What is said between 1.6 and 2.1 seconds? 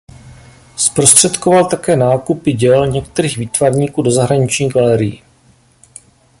také